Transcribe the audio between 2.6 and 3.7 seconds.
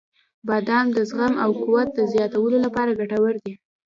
لپاره ګټور دی.